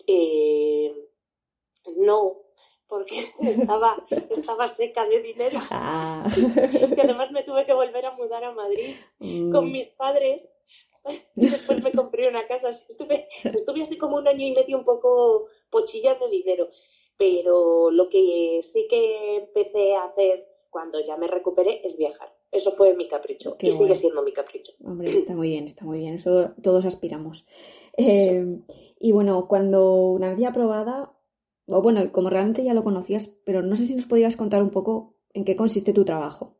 [0.06, 1.10] Eh,
[1.96, 2.45] no,
[2.88, 5.60] porque estaba, estaba seca de dinero.
[5.70, 6.26] Ah.
[6.36, 9.52] Y además me tuve que volver a mudar a Madrid mm.
[9.52, 10.48] con mis padres.
[11.36, 12.70] Y después me compré una casa.
[12.70, 16.68] Estuve, estuve así como un año y medio un poco pochilla de dinero.
[17.16, 22.34] Pero lo que sí que empecé a hacer cuando ya me recuperé es viajar.
[22.50, 24.72] Eso fue mi capricho y sigue siendo mi capricho.
[24.84, 26.14] Hombre, está muy bien, está muy bien.
[26.14, 27.46] Eso todos aspiramos.
[27.96, 28.58] Eh,
[28.98, 31.15] y bueno, cuando una vez ya aprobada,
[31.68, 34.70] o bueno, como realmente ya lo conocías, pero no sé si nos podrías contar un
[34.70, 36.56] poco en qué consiste tu trabajo.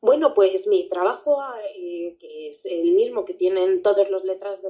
[0.00, 1.40] Bueno, pues mi trabajo,
[1.76, 4.68] eh, que es el mismo que tienen todos los letras de,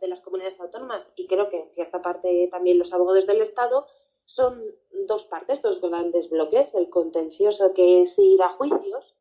[0.00, 3.86] de, las comunidades autónomas y creo que en cierta parte también los abogados del Estado,
[4.24, 4.62] son
[5.06, 6.74] dos partes, dos grandes bloques.
[6.74, 9.14] El contencioso, que es ir a juicios,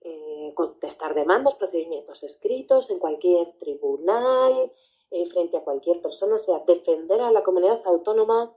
[0.00, 4.72] eh, contestar demandas, procedimientos escritos en cualquier tribunal,
[5.10, 8.54] eh, frente a cualquier persona, o sea, defender a la comunidad autónoma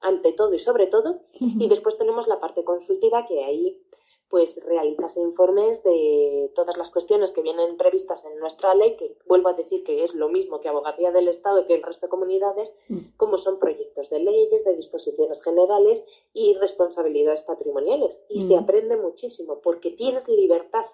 [0.00, 1.20] ante todo y sobre todo.
[1.32, 3.80] Y después tenemos la parte consultiva que ahí
[4.28, 9.48] pues realizas informes de todas las cuestiones que vienen previstas en nuestra ley, que vuelvo
[9.48, 12.74] a decir que es lo mismo que abogacía del Estado que el resto de comunidades,
[12.88, 12.98] mm.
[13.16, 18.20] como son proyectos de leyes, de disposiciones generales y responsabilidades patrimoniales.
[18.28, 18.58] Y se mm.
[18.58, 20.86] aprende muchísimo porque tienes libertad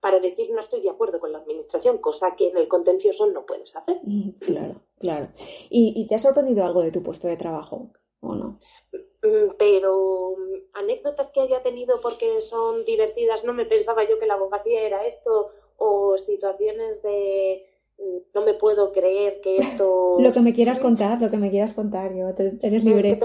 [0.00, 3.46] para decir no estoy de acuerdo con la administración, cosa que en el contencioso no
[3.46, 4.00] puedes hacer.
[4.40, 5.28] Claro, claro.
[5.68, 7.90] ¿Y, y te ha sorprendido algo de tu puesto de trabajo?
[9.30, 14.26] Mm, pero mm, anécdotas que haya tenido porque son divertidas, no me pensaba yo que
[14.26, 17.64] la abogacía era esto, o situaciones de
[17.98, 20.16] mm, no me puedo creer que esto...
[20.20, 22.28] lo que me quieras contar, lo que me quieras contar, yo
[22.62, 23.20] eres libre.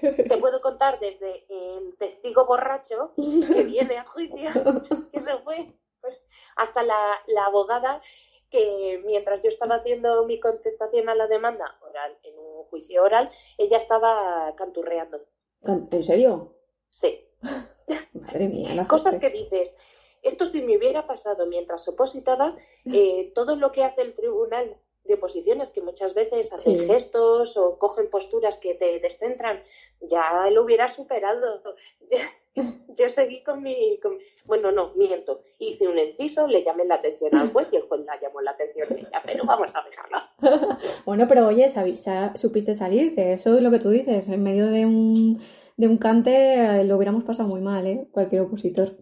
[0.00, 4.48] Te, puedo contar desde el testigo borracho que viene a juicio,
[5.12, 6.14] que se fue, pues,
[6.54, 8.00] hasta la, la abogada
[8.48, 13.30] que mientras yo estaba haciendo mi contestación a la demanda oral, en un juicio oral,
[13.58, 15.20] ella estaba canturreando.
[15.64, 16.54] ¿En serio?
[16.90, 17.20] Sí.
[18.12, 18.86] Madre mía.
[18.88, 19.74] Cosas que dices,
[20.22, 25.14] esto si me hubiera pasado mientras opositaba, eh, todo lo que hace el tribunal de
[25.14, 29.62] oposiciones, que muchas veces hacen gestos o cogen posturas que te descentran,
[30.00, 31.62] ya lo hubiera superado.
[32.96, 33.98] Yo seguí con mi,
[34.44, 35.42] Bueno, no, miento.
[35.58, 38.52] Hice un inciso, le llamé la atención al juez y el juez la llamó la
[38.52, 40.78] atención a ella, pero vamos a dejarla.
[41.04, 41.68] bueno, pero oye,
[42.34, 45.40] supiste salir, que eso es lo que tú dices, en medio de un,
[45.76, 48.08] de un cante eh, lo hubiéramos pasado muy mal, ¿eh?
[48.10, 48.96] Cualquier opositor.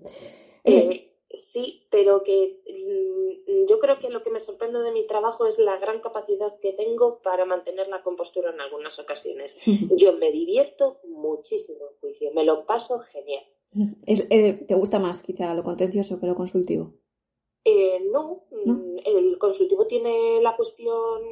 [0.65, 1.06] Eh,
[1.37, 5.59] sí, pero que mm, yo creo que lo que me sorprende de mi trabajo es
[5.59, 9.59] la gran capacidad que tengo para mantener la compostura en algunas ocasiones.
[9.97, 13.45] Yo me divierto muchísimo en juicio, me lo paso genial.
[14.07, 16.95] Eh, ¿Te gusta más quizá lo contencioso que lo consultivo?
[17.65, 21.23] Eh, no, mm, el consultivo tiene la cuestión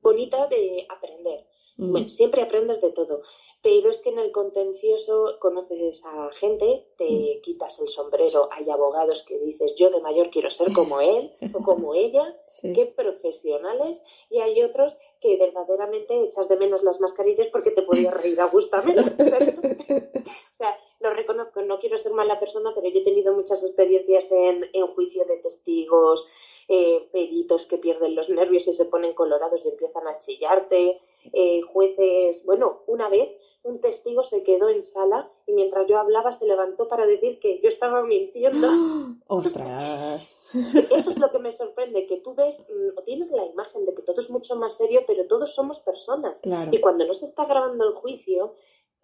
[0.00, 1.46] bonita de aprender.
[1.76, 3.22] Bueno, siempre aprendes de todo.
[3.62, 7.42] Pero es que en el contencioso conoces a gente, te mm.
[7.42, 8.48] quitas el sombrero.
[8.50, 12.86] Hay abogados que dices, yo de mayor quiero ser como él o como ella, qué
[12.86, 14.02] profesionales.
[14.30, 18.46] Y hay otros que verdaderamente echas de menos las mascarillas porque te podías reír a
[18.46, 18.78] gusto.
[18.78, 24.30] o sea, lo reconozco, no quiero ser mala persona, pero yo he tenido muchas experiencias
[24.32, 26.26] en, en juicio de testigos,
[26.68, 31.00] eh, peritos que pierden los nervios y se ponen colorados y empiezan a chillarte,
[31.32, 33.30] eh, jueces, bueno, una vez
[33.64, 37.60] un testigo se quedó en sala y mientras yo hablaba se levantó para decir que
[37.60, 38.68] yo estaba mintiendo.
[39.28, 40.36] ¡Ostras!
[40.90, 43.94] Eso es lo que me sorprende, que tú ves, mm, o tienes la imagen de
[43.94, 46.42] que todo es mucho más serio, pero todos somos personas.
[46.70, 48.54] Y cuando no se está grabando el juicio,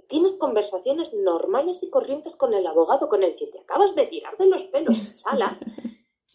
[0.09, 4.37] tienes conversaciones normales y corrientes con el abogado con el que te acabas de tirar
[4.39, 5.59] de los pelos en sala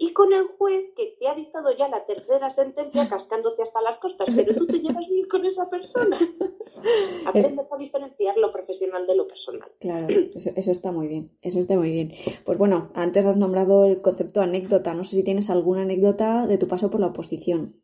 [0.04, 3.98] y con el juez que te ha dictado ya la tercera sentencia cascándote hasta las
[4.00, 6.20] costas, pero tú te llevas bien con esa persona.
[7.26, 9.72] Aprendes a diferenciar lo profesional de lo personal.
[9.80, 12.12] Claro, eso, está muy bien, eso está muy bien.
[12.44, 16.58] Pues bueno, antes has nombrado el concepto anécdota, no sé si tienes alguna anécdota de
[16.58, 17.82] tu paso por la oposición.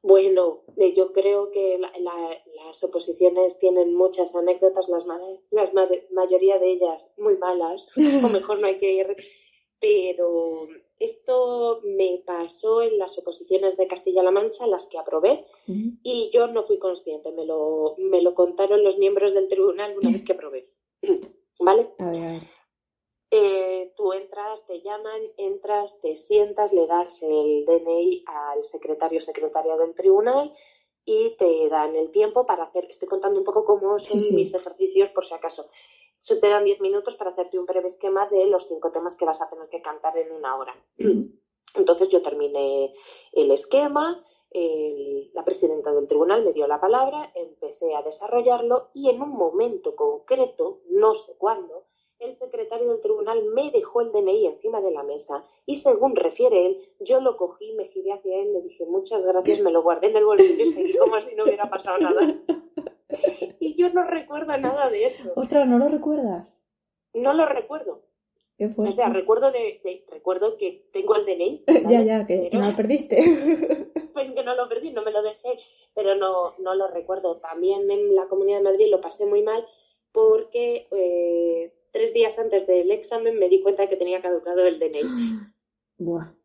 [0.00, 7.10] Bueno, eh, yo creo que las oposiciones tienen muchas anécdotas, las, la mayoría de ellas
[7.18, 9.16] muy malas, o mejor no hay que ir,
[9.80, 16.46] pero esto me pasó en las oposiciones de Castilla-La Mancha, las que aprobé, y yo
[16.46, 20.32] no fui consciente, me lo, me lo contaron los miembros del tribunal una vez que
[20.32, 20.68] aprobé.
[21.60, 21.90] ¿Vale?
[21.98, 22.42] A ver,
[23.30, 29.20] eh, tú entras, te llaman, entras, te sientas, le das el DNI al secretario o
[29.20, 30.52] secretaria del tribunal
[31.04, 35.10] y te dan el tiempo para hacer, estoy contando un poco cómo son mis ejercicios
[35.10, 35.68] por si acaso
[36.18, 39.24] se te dan 10 minutos para hacerte un breve esquema de los cinco temas que
[39.24, 40.74] vas a tener que cantar en una hora.
[41.74, 42.94] Entonces yo terminé
[43.32, 44.24] el esquema,
[45.34, 49.94] la presidenta del tribunal me dio la palabra, empecé a desarrollarlo y en un momento
[49.94, 51.84] concreto, no sé cuándo,
[52.18, 56.66] el secretario del tribunal me dejó el DNI encima de la mesa y según refiere
[56.66, 60.08] él, yo lo cogí, me giré hacia él, le dije muchas gracias, me lo guardé
[60.08, 62.22] en el bolsillo y seguí como si no hubiera pasado nada.
[63.76, 65.32] yo no recuerdo nada de eso.
[65.36, 66.48] Ostras, ¿no lo recuerdas?
[67.14, 68.02] No lo recuerdo.
[68.58, 68.88] ¿Qué fue?
[68.88, 71.64] O sea, recuerdo de, recuerdo que tengo el DNI.
[71.88, 73.22] ya, ya, que, no lo perdiste.
[74.12, 75.58] pues que no lo perdí, no me lo dejé,
[75.94, 77.36] pero no, no lo recuerdo.
[77.36, 79.66] También en la Comunidad de Madrid lo pasé muy mal
[80.12, 85.02] porque eh, tres días antes del examen me di cuenta que tenía caducado el DNI.
[85.98, 86.35] Buah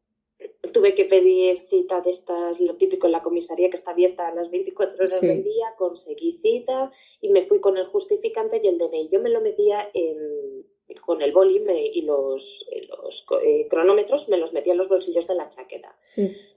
[0.74, 4.36] tuve que pedir cita de estas, lo típico en la comisaría que está abierta a
[4.36, 8.78] las 24 horas del día, conseguí cita y me fui con el justificante y el
[8.78, 9.10] DNI.
[9.10, 10.66] Yo me lo metía en,
[11.00, 15.36] con el boli y los, los eh, cronómetros, me los metía en los bolsillos de
[15.36, 15.96] la chaqueta.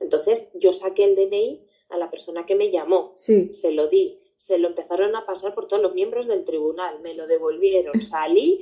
[0.00, 4.58] Entonces yo saqué el DNI a la persona que me llamó, se lo di, se
[4.58, 8.60] lo empezaron a pasar por todos los miembros del tribunal, me lo devolvieron, salí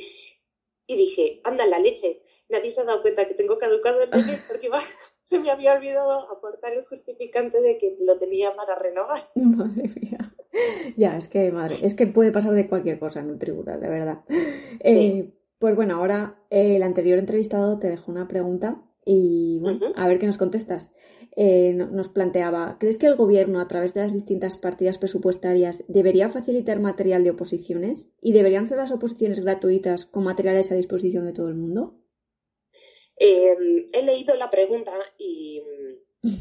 [0.86, 4.36] y dije, anda la leche, nadie se ha dado cuenta que tengo caducado el DNI
[4.48, 4.84] porque va
[5.24, 9.30] se me había olvidado aportar el justificante de que lo tenía para renovar.
[9.34, 10.18] Madre mía.
[10.96, 13.88] Ya, es que, madre, es que puede pasar de cualquier cosa en un tribunal, de
[13.88, 14.18] verdad.
[14.80, 20.06] Eh, pues bueno, ahora eh, el anterior entrevistado te dejó una pregunta y bueno, a
[20.06, 20.92] ver qué nos contestas.
[21.34, 26.28] Eh, nos planteaba, ¿crees que el gobierno, a través de las distintas partidas presupuestarias, debería
[26.28, 28.12] facilitar material de oposiciones?
[28.20, 31.94] ¿Y deberían ser las oposiciones gratuitas con materiales a disposición de todo el mundo?
[33.16, 35.62] Em, he leído la pregunta y
[36.22, 36.32] mm,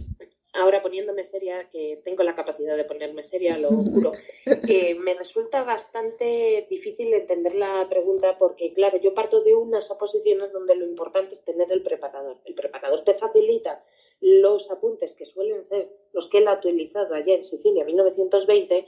[0.54, 4.14] ahora poniéndome seria, que tengo la capacidad de ponerme seria, lo juro,
[4.68, 10.52] que me resulta bastante difícil entender la pregunta porque, claro, yo parto de unas oposiciones
[10.52, 12.38] donde lo importante es tener el preparador.
[12.46, 13.84] El preparador te facilita
[14.20, 18.86] los apuntes que suelen ser los que él ha utilizado allá en Sicilia en 1920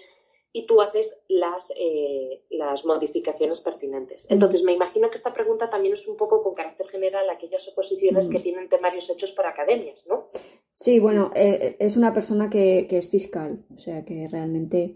[0.55, 4.27] y tú haces las, eh, las modificaciones pertinentes.
[4.29, 8.29] Entonces, me imagino que esta pregunta también es un poco con carácter general aquellas oposiciones
[8.29, 10.29] que tienen temarios hechos por academias, ¿no?
[10.75, 14.95] Sí, bueno, eh, es una persona que, es fiscal, o sea que realmente...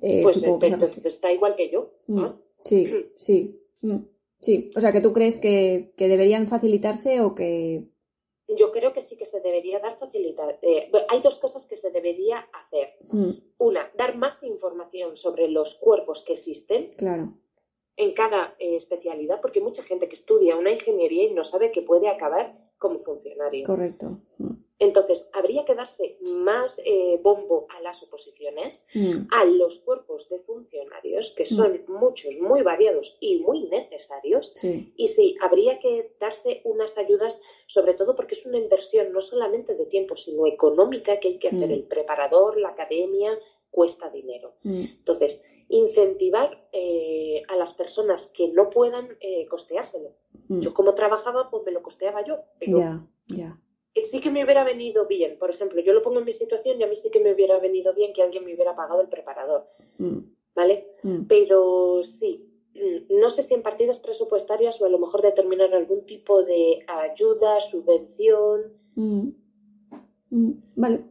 [0.00, 1.92] Eh, pues entonces está igual que yo.
[2.06, 2.26] Mm,
[2.64, 3.98] sí, sí, mm,
[4.38, 4.70] sí.
[4.76, 7.84] O sea que tú crees que, que deberían facilitarse o que
[8.48, 8.93] yo creo que que
[9.34, 10.58] se debería dar facilitar.
[10.62, 12.94] Eh, hay dos cosas que se debería hacer.
[13.10, 13.30] Mm.
[13.58, 16.92] Una, dar más información sobre los cuerpos que existen.
[16.96, 17.32] Claro.
[17.96, 21.72] En cada eh, especialidad, porque hay mucha gente que estudia una ingeniería y no sabe
[21.72, 23.66] que puede acabar como funcionario.
[23.66, 24.20] Correcto.
[24.38, 24.63] Mm.
[24.80, 29.28] Entonces, habría que darse más eh, bombo a las oposiciones, mm.
[29.30, 34.52] a los cuerpos de funcionarios, que son muchos, muy variados y muy necesarios.
[34.96, 39.74] Y sí, habría que darse unas ayudas, sobre todo porque es una inversión no solamente
[39.74, 41.72] de tiempo, sino económica que hay que hacer mm.
[41.72, 43.38] el preparador, la academia,
[43.70, 44.54] cuesta dinero.
[44.64, 44.84] Mm.
[44.98, 50.10] Entonces, incentivar eh, a las personas que no puedan eh, costeárselo.
[50.48, 50.60] Mm.
[50.60, 53.06] Yo como trabajaba, pues me lo costeaba yo, pero
[54.02, 55.38] sí que me hubiera venido bien.
[55.38, 57.58] Por ejemplo, yo lo pongo en mi situación y a mí sí que me hubiera
[57.58, 59.68] venido bien que alguien me hubiera pagado el preparador.
[59.98, 60.18] Mm.
[60.54, 60.86] ¿Vale?
[61.28, 62.54] Pero sí,
[63.10, 67.60] no sé si en partidas presupuestarias o a lo mejor determinar algún tipo de ayuda,
[67.60, 68.72] subvención.
[70.74, 71.04] Vale,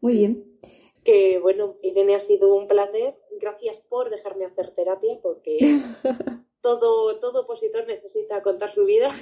[0.00, 0.58] muy bien.
[1.04, 3.14] Que bueno, Irene, ha sido un placer.
[3.40, 5.58] Gracias por dejarme hacer terapia, porque
[6.60, 9.14] todo, todo opositor necesita contar su vida,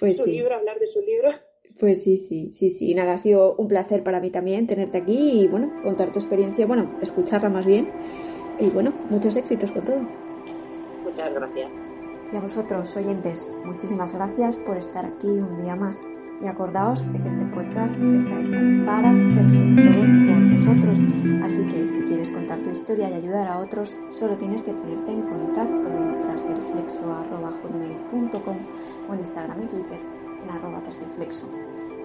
[0.00, 1.30] pues su libro, hablar de su libro.
[1.78, 2.94] Pues sí, sí, sí, sí.
[2.94, 6.66] Nada, ha sido un placer para mí también tenerte aquí y bueno, contar tu experiencia,
[6.66, 7.90] bueno, escucharla más bien.
[8.58, 10.00] Y bueno, muchos éxitos con todo.
[11.04, 11.70] Muchas gracias.
[12.32, 16.04] Y a vosotros, oyentes, muchísimas gracias por estar aquí un día más.
[16.42, 20.98] Y acordaos de que este podcast está hecho para, pero sobre todo por vosotros.
[21.44, 25.12] Así que si quieres contar tu historia y ayudar a otros, solo tienes que ponerte
[25.12, 28.56] en contacto en trasreflexo.com
[29.08, 30.15] o en Instagram y Twitter
[30.46, 31.46] en arroba tras flexo.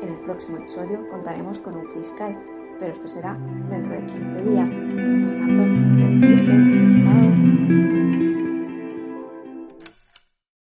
[0.02, 2.38] En el próximo episodio contaremos con un fiscal,
[2.80, 3.38] pero esto será
[3.70, 4.72] dentro de 15 días.
[4.72, 7.04] Mientras tanto, sed felices.
[7.04, 8.01] Chao.